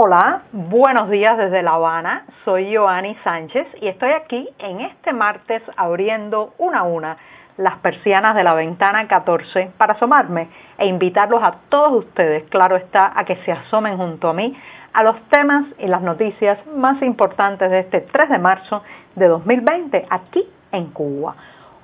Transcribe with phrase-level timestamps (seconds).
[0.00, 2.24] Hola, buenos días desde La Habana.
[2.44, 7.16] Soy Joanny Sánchez y estoy aquí en este martes abriendo una a una
[7.56, 13.10] las persianas de la ventana 14 para asomarme e invitarlos a todos ustedes, claro está,
[13.12, 14.56] a que se asomen junto a mí
[14.92, 18.84] a los temas y las noticias más importantes de este 3 de marzo
[19.16, 21.34] de 2020 aquí en Cuba.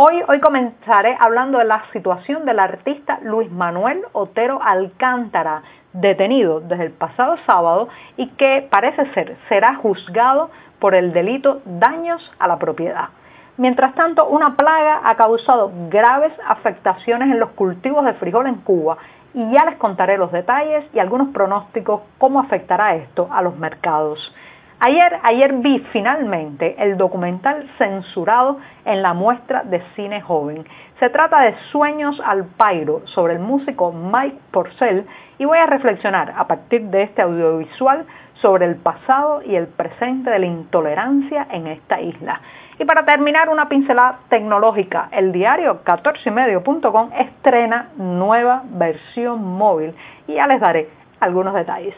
[0.00, 6.84] Hoy, hoy comenzaré hablando de la situación del artista Luis Manuel Otero Alcántara, detenido desde
[6.84, 12.60] el pasado sábado y que parece ser será juzgado por el delito daños a la
[12.60, 13.08] propiedad.
[13.56, 18.98] Mientras tanto, una plaga ha causado graves afectaciones en los cultivos de frijol en Cuba
[19.34, 24.32] y ya les contaré los detalles y algunos pronósticos cómo afectará esto a los mercados.
[24.80, 30.64] Ayer, ayer vi finalmente el documental censurado en la muestra de cine joven.
[31.00, 35.04] Se trata de Sueños al Pairo sobre el músico Mike Porcel
[35.36, 40.30] y voy a reflexionar a partir de este audiovisual sobre el pasado y el presente
[40.30, 42.40] de la intolerancia en esta isla.
[42.78, 45.08] Y para terminar, una pincelada tecnológica.
[45.10, 49.96] El diario 14medio.com estrena nueva versión móvil
[50.28, 50.88] y ya les daré
[51.18, 51.96] algunos detalles.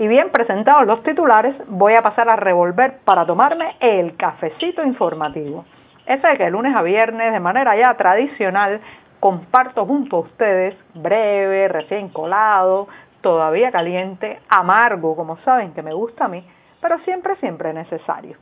[0.00, 5.66] Y bien presentados los titulares, voy a pasar a revolver para tomarme el cafecito informativo.
[6.06, 8.80] Ese que lunes a viernes, de manera ya tradicional,
[9.20, 12.88] comparto junto a ustedes, breve, recién colado,
[13.20, 16.42] todavía caliente, amargo, como saben que me gusta a mí,
[16.80, 18.38] pero siempre, siempre necesario.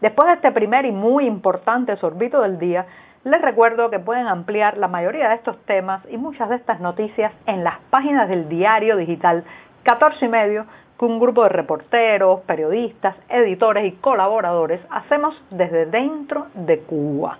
[0.00, 2.86] Después de este primer y muy importante sorbito del día,
[3.24, 7.32] les recuerdo que pueden ampliar la mayoría de estos temas y muchas de estas noticias
[7.46, 9.44] en las páginas del diario digital
[9.82, 10.66] 14 y medio
[10.98, 17.38] que un grupo de reporteros, periodistas, editores y colaboradores hacemos desde dentro de Cuba.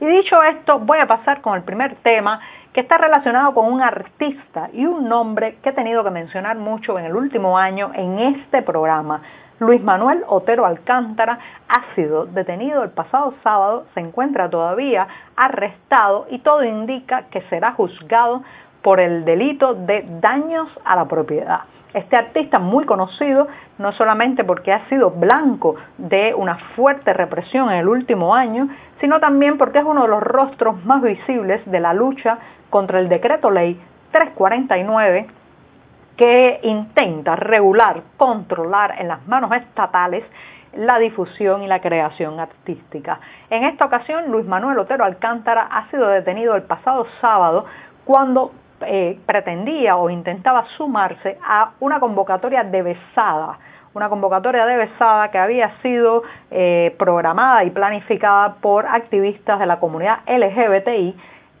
[0.00, 2.40] Y dicho esto, voy a pasar con el primer tema
[2.72, 6.98] que está relacionado con un artista y un nombre que he tenido que mencionar mucho
[6.98, 9.22] en el último año en este programa.
[9.58, 11.38] Luis Manuel Otero Alcántara
[11.68, 17.72] ha sido detenido el pasado sábado, se encuentra todavía arrestado y todo indica que será
[17.72, 18.42] juzgado
[18.82, 21.60] por el delito de daños a la propiedad.
[21.94, 23.48] Este artista muy conocido,
[23.78, 28.68] no solamente porque ha sido blanco de una fuerte represión en el último año,
[29.00, 32.38] sino también porque es uno de los rostros más visibles de la lucha
[32.68, 33.80] contra el decreto ley
[34.12, 35.26] 349
[36.16, 40.24] que intenta regular, controlar en las manos estatales
[40.76, 43.20] la difusión y la creación artística.
[43.50, 47.66] En esta ocasión, Luis Manuel Otero Alcántara ha sido detenido el pasado sábado
[48.04, 53.58] cuando eh, pretendía o intentaba sumarse a una convocatoria de besada,
[53.94, 59.80] una convocatoria de besada que había sido eh, programada y planificada por activistas de la
[59.80, 61.16] comunidad LGBTI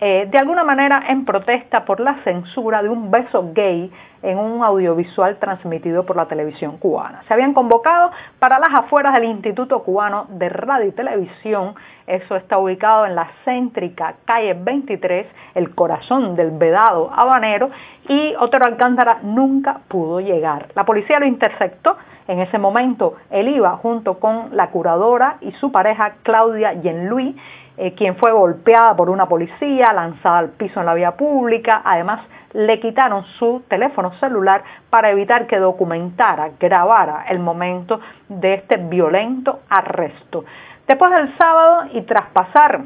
[0.00, 4.62] eh, de alguna manera en protesta por la censura de un beso gay en un
[4.62, 7.22] audiovisual transmitido por la televisión cubana.
[7.26, 11.74] Se habían convocado para las afueras del Instituto Cubano de Radio y Televisión,
[12.06, 17.70] eso está ubicado en la céntrica calle 23, el corazón del vedado habanero,
[18.08, 20.68] y Otero Alcántara nunca pudo llegar.
[20.74, 21.96] La policía lo interceptó,
[22.26, 27.36] en ese momento él iba junto con la curadora y su pareja Claudia Yenlui,
[27.82, 32.20] eh, quien fue golpeada por una policía, lanzada al piso en la vía pública, además
[32.52, 37.98] le quitaron su teléfono celular para evitar que documentara, grabara el momento
[38.28, 40.44] de este violento arresto.
[40.86, 42.82] Después del sábado y tras pasar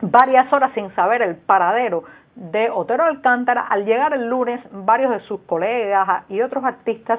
[0.00, 2.04] varias horas sin saber el paradero
[2.36, 7.18] de Otero Alcántara, al llegar el lunes varios de sus colegas y otros artistas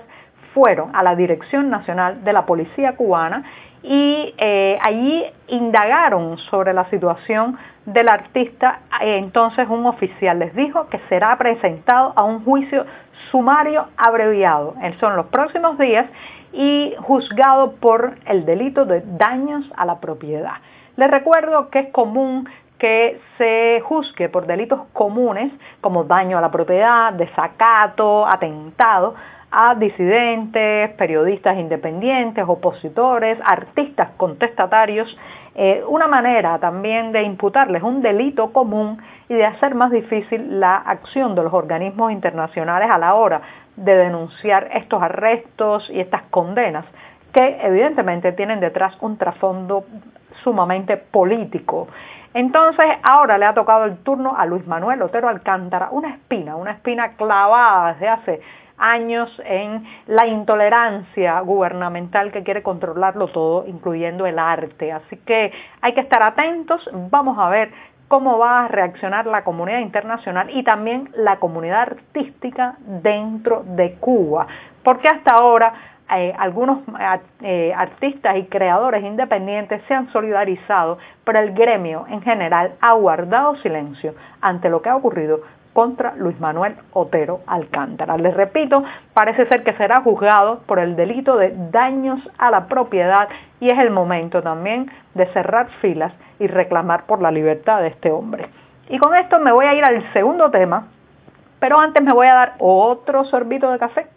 [0.54, 3.44] fueron a la Dirección Nacional de la Policía Cubana
[3.84, 8.80] y eh, allí indagaron sobre la situación del artista.
[9.02, 12.86] Entonces un oficial les dijo que será presentado a un juicio
[13.30, 14.74] sumario abreviado.
[15.00, 16.06] Son los próximos días
[16.54, 20.56] y juzgado por el delito de daños a la propiedad.
[20.96, 25.52] Les recuerdo que es común que se juzgue por delitos comunes
[25.82, 29.16] como daño a la propiedad, desacato, atentado,
[29.56, 35.16] a disidentes, periodistas independientes, opositores, artistas contestatarios,
[35.54, 38.98] eh, una manera también de imputarles un delito común
[39.30, 43.42] y de hacer más difícil la acción de los organismos internacionales a la hora
[43.76, 46.86] de denunciar estos arrestos y estas condenas
[47.32, 49.86] que evidentemente tienen detrás un trasfondo
[50.44, 51.88] sumamente político.
[52.34, 56.72] Entonces, ahora le ha tocado el turno a Luis Manuel Otero Alcántara, una espina, una
[56.72, 58.42] espina clavada desde hace
[58.78, 64.92] años en la intolerancia gubernamental que quiere controlarlo todo, incluyendo el arte.
[64.92, 65.52] Así que
[65.82, 67.72] hay que estar atentos, vamos a ver
[68.08, 74.48] cómo va a reaccionar la comunidad internacional y también la comunidad artística dentro de Cuba,
[74.84, 75.74] porque hasta ahora
[76.12, 76.80] eh, algunos
[77.42, 83.56] eh, artistas y creadores independientes se han solidarizado, pero el gremio en general ha guardado
[83.58, 85.42] silencio ante lo que ha ocurrido
[85.74, 88.18] contra Luis Manuel Otero Alcántara.
[88.18, 88.84] Les repito,
[89.14, 93.28] parece ser que será juzgado por el delito de daños a la propiedad
[93.60, 98.12] y es el momento también de cerrar filas y reclamar por la libertad de este
[98.12, 98.48] hombre.
[98.90, 100.88] Y con esto me voy a ir al segundo tema,
[101.60, 104.08] pero antes me voy a dar otro sorbito de café.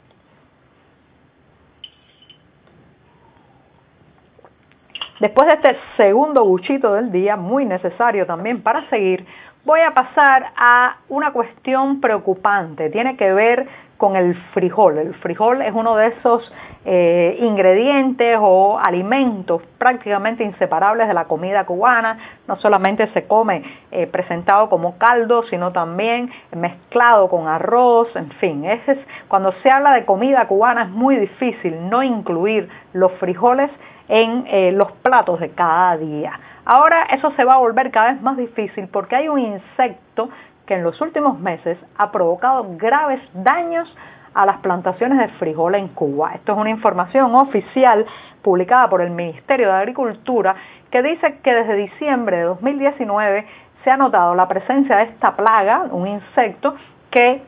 [5.26, 9.26] Después de este segundo buchito del día, muy necesario también para seguir,
[9.64, 12.90] voy a pasar a una cuestión preocupante.
[12.90, 14.99] Tiene que ver con el frijol.
[14.99, 16.52] El frijol es uno de esos
[16.88, 22.16] eh, ingredientes o alimentos prácticamente inseparables de la comida cubana.
[22.46, 28.64] No solamente se come eh, presentado como caldo, sino también mezclado con arroz, en fin.
[28.64, 33.70] Ese es, cuando se habla de comida cubana es muy difícil no incluir los frijoles
[34.08, 36.38] en eh, los platos de cada día.
[36.64, 40.28] Ahora eso se va a volver cada vez más difícil porque hay un insecto
[40.66, 43.92] que en los últimos meses ha provocado graves daños
[44.36, 46.32] a las plantaciones de frijol en Cuba.
[46.34, 48.04] Esto es una información oficial
[48.42, 50.54] publicada por el Ministerio de Agricultura
[50.90, 53.46] que dice que desde diciembre de 2019
[53.82, 56.74] se ha notado la presencia de esta plaga, un insecto
[57.10, 57.40] que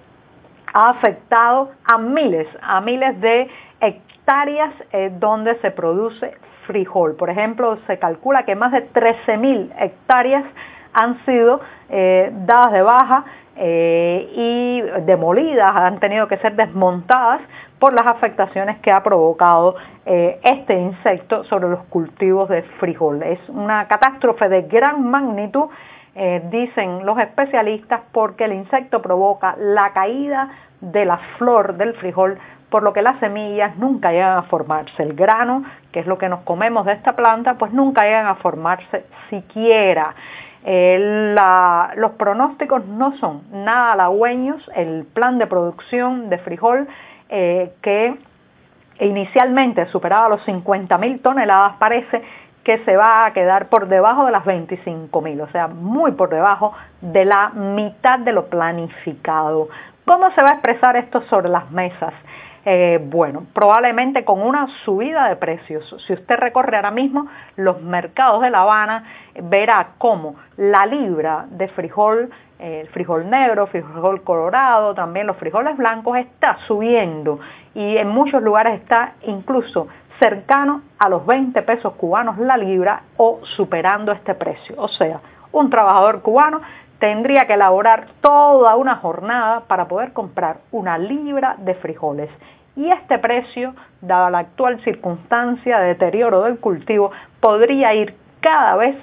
[0.73, 3.51] ha afectado a miles, a miles de
[3.81, 7.17] hectáreas eh, donde se produce frijol.
[7.17, 10.45] Por ejemplo, se calcula que más de 13.000 hectáreas
[10.95, 11.61] han sido
[11.91, 13.25] eh, dadas de baja
[13.59, 17.41] eh, y demolidas, han tenido que ser desmontadas
[17.79, 19.77] por las afectaciones que ha provocado
[20.07, 23.23] eh, este insecto sobre los cultivos de frijol.
[23.23, 25.69] Es una catástrofe de gran magnitud,
[26.51, 30.51] dicen los especialistas, porque el insecto provoca la caída
[30.81, 32.39] de la flor del frijol
[32.71, 35.03] por lo que las semillas nunca llegan a formarse.
[35.03, 38.35] El grano, que es lo que nos comemos de esta planta, pues nunca llegan a
[38.37, 40.15] formarse siquiera.
[40.65, 44.71] Los pronósticos no son nada halagüeños.
[44.75, 46.89] El plan de producción de frijol
[47.29, 48.19] eh, que
[49.01, 52.23] inicialmente superaba los 50.000 toneladas parece
[52.65, 56.75] que se va a quedar por debajo de las 25.000, o sea, muy por debajo
[57.01, 59.69] de la mitad de lo planificado.
[60.05, 62.13] ¿Cómo se va a expresar esto sobre las mesas?
[62.71, 65.89] Eh, bueno, probablemente con una subida de precios.
[66.07, 67.27] Si usted recorre ahora mismo
[67.57, 69.05] los mercados de La Habana,
[69.45, 72.29] verá cómo la libra de frijol,
[72.59, 77.41] el frijol negro, frijol colorado, también los frijoles blancos está subiendo
[77.75, 79.89] y en muchos lugares está incluso
[80.19, 84.75] cercano a los 20 pesos cubanos la libra o superando este precio.
[84.77, 85.21] O sea,
[85.53, 86.61] un trabajador cubano
[86.99, 92.29] tendría que elaborar toda una jornada para poder comprar una libra de frijoles
[92.79, 97.11] y este precio, dada la actual circunstancia de deterioro del cultivo,
[97.41, 98.97] podría ir cada vez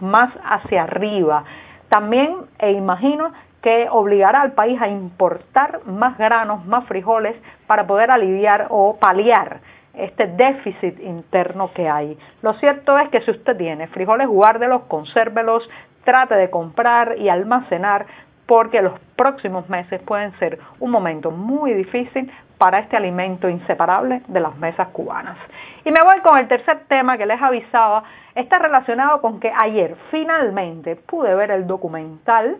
[0.00, 1.44] más hacia arriba.
[1.90, 3.30] También e imagino
[3.60, 7.36] que obligará al país a importar más granos, más frijoles
[7.66, 9.60] para poder aliviar o paliar
[9.92, 12.16] este déficit interno que hay.
[12.40, 15.68] Lo cierto es que si usted tiene frijoles, guárdelos, consérvelos,
[16.04, 18.06] trate de comprar y almacenar
[18.46, 24.38] porque los próximos meses pueden ser un momento muy difícil para este alimento inseparable de
[24.38, 25.38] las mesas cubanas.
[25.82, 29.96] Y me voy con el tercer tema que les avisaba, está relacionado con que ayer
[30.10, 32.58] finalmente pude ver el documental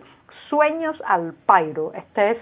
[0.49, 1.91] Sueños al Pairo.
[1.93, 2.37] Este es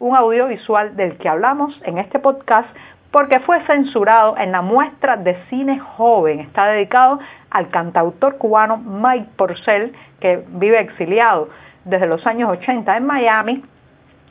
[0.00, 2.68] un audiovisual del que hablamos en este podcast
[3.12, 6.40] porque fue censurado en la muestra de cine joven.
[6.40, 11.48] Está dedicado al cantautor cubano Mike Porcel, que vive exiliado
[11.84, 13.64] desde los años 80 en Miami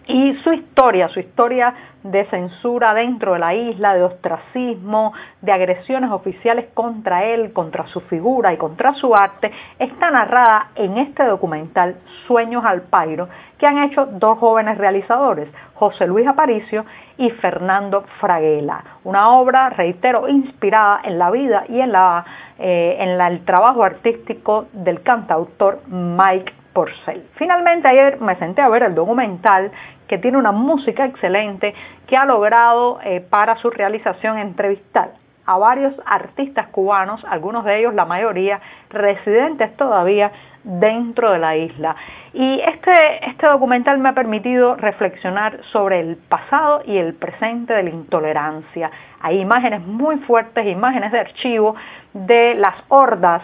[0.08, 6.12] y su historia, su historia de censura dentro de la isla, de ostracismo, de agresiones
[6.12, 11.96] oficiales contra él, contra su figura y contra su arte, está narrada en este documental
[12.28, 16.86] Sueños al Pairo, que han hecho dos jóvenes realizadores, José Luis Aparicio
[17.18, 18.84] y Fernando Fraguela.
[19.06, 22.26] Una obra, reitero, inspirada en la vida y en, la,
[22.60, 27.28] eh, en el trabajo artístico del cantautor Mike Porcel.
[27.36, 29.72] Finalmente ayer me senté a ver el documental
[30.08, 31.74] que tiene una música excelente
[32.08, 35.12] que ha logrado eh, para su realización entrevistar
[35.46, 40.32] a varios artistas cubanos, algunos de ellos, la mayoría, residentes todavía
[40.64, 41.96] dentro de la isla.
[42.34, 47.84] Y este, este documental me ha permitido reflexionar sobre el pasado y el presente de
[47.84, 48.90] la intolerancia.
[49.20, 51.76] Hay imágenes muy fuertes, imágenes de archivo
[52.14, 53.42] de las hordas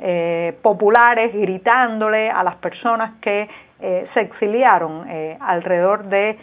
[0.00, 3.48] eh, populares gritándole a las personas que
[3.80, 5.06] eh, se exiliaron
[5.40, 6.38] alrededor de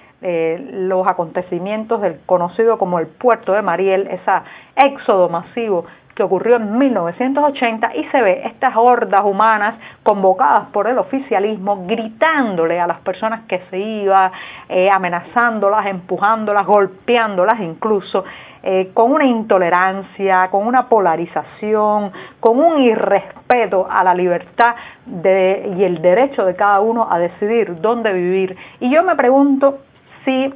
[0.72, 4.32] los acontecimientos del conocido como el puerto de Mariel, ese
[4.76, 5.86] éxodo masivo
[6.16, 12.80] que ocurrió en 1980 y se ve estas hordas humanas convocadas por el oficialismo gritándole
[12.80, 14.32] a las personas que se iban,
[14.70, 18.24] eh, amenazándolas, empujándolas, golpeándolas incluso,
[18.64, 26.02] eh, con una intolerancia, con una polarización, con un irrespeto a la libertad y el
[26.02, 28.58] derecho de cada uno a decidir dónde vivir.
[28.80, 29.80] Y yo me pregunto
[30.24, 30.54] si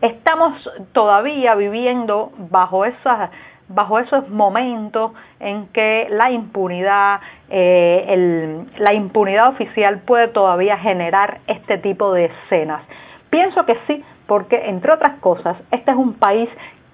[0.00, 3.30] estamos todavía viviendo bajo esas
[3.70, 11.78] bajo esos momentos en que la impunidad, eh, la impunidad oficial puede todavía generar este
[11.78, 12.82] tipo de escenas.
[13.30, 16.48] Pienso que sí, porque entre otras cosas, este es un país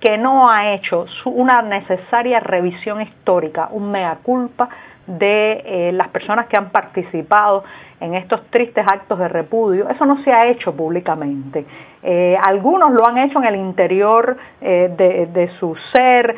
[0.06, 4.68] que no ha hecho una necesaria revisión histórica, un mea culpa
[5.04, 7.64] de eh, las personas que han participado
[7.98, 9.88] en estos tristes actos de repudio.
[9.88, 11.66] Eso no se ha hecho públicamente.
[12.04, 16.36] Eh, algunos lo han hecho en el interior eh, de, su ser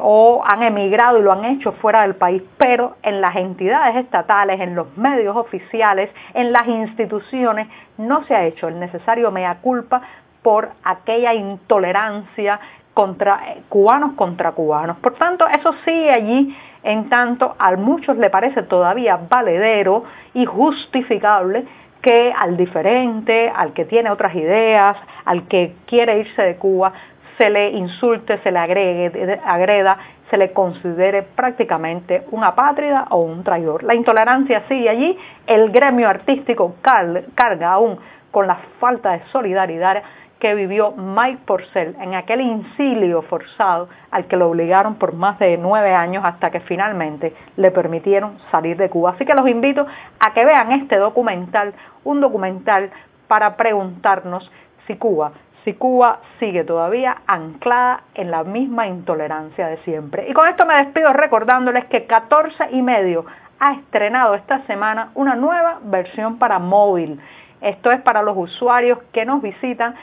[0.00, 4.60] o han emigrado y lo han hecho fuera del país, pero en las entidades estatales,
[4.60, 7.66] en los medios oficiales, en las instituciones,
[7.98, 10.00] no se ha hecho el necesario mea culpa
[10.44, 12.60] por aquella intolerancia
[12.94, 14.96] contra cubanos contra cubanos.
[14.98, 21.64] Por tanto, eso sigue allí en tanto a muchos le parece todavía valedero y justificable
[22.00, 26.92] que al diferente, al que tiene otras ideas, al que quiere irse de Cuba,
[27.38, 29.98] se le insulte, se le agregue, agreda,
[30.30, 33.82] se le considere prácticamente una apátrida o un traidor.
[33.82, 37.98] La intolerancia sigue allí, el gremio artístico carga aún
[38.30, 40.02] con la falta de solidaridad
[40.44, 45.56] que vivió Mike Porcel en aquel incilio forzado al que lo obligaron por más de
[45.56, 49.12] nueve años hasta que finalmente le permitieron salir de Cuba.
[49.12, 49.86] Así que los invito
[50.20, 51.72] a que vean este documental,
[52.04, 52.90] un documental
[53.26, 54.52] para preguntarnos
[54.86, 55.32] si Cuba,
[55.64, 60.28] si Cuba sigue todavía anclada en la misma intolerancia de siempre.
[60.28, 63.24] Y con esto me despido recordándoles que 14 y medio
[63.60, 67.18] ha estrenado esta semana una nueva versión para móvil.
[67.62, 69.94] Esto es para los usuarios que nos visitan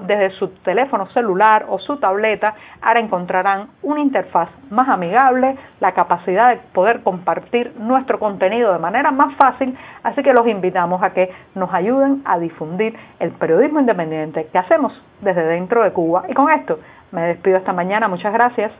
[0.00, 6.50] desde su teléfono celular o su tableta, ahora encontrarán una interfaz más amigable, la capacidad
[6.50, 11.30] de poder compartir nuestro contenido de manera más fácil, así que los invitamos a que
[11.54, 16.24] nos ayuden a difundir el periodismo independiente que hacemos desde dentro de Cuba.
[16.28, 16.78] Y con esto
[17.12, 18.72] me despido esta mañana, muchas gracias.